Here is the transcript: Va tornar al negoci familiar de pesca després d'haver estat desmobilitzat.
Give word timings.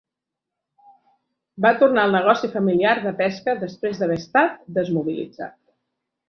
Va 1.65 1.73
tornar 1.83 2.05
al 2.09 2.15
negoci 2.19 2.49
familiar 2.55 2.95
de 3.05 3.13
pesca 3.23 3.55
després 3.65 4.01
d'haver 4.01 4.19
estat 4.23 4.57
desmobilitzat. 4.81 5.57